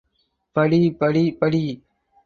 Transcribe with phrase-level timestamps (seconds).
[0.55, 1.63] படி, படி, படி!